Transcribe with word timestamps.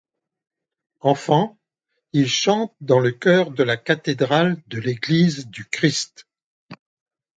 Enfant, 1.01 1.59
il 2.11 2.27
chante 2.27 2.73
dans 2.81 2.97
le 2.99 3.11
chœur 3.11 3.51
de 3.51 3.61
la 3.61 3.77
cathédrale 3.77 4.57
de 4.65 4.79
l’Église 4.79 5.45
du 5.45 5.63
Christ. 5.65 6.27